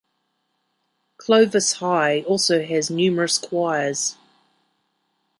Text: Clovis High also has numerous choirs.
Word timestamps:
Clovis 1.17 1.73
High 1.73 2.21
also 2.23 2.65
has 2.65 2.89
numerous 2.89 3.37
choirs. 3.37 4.17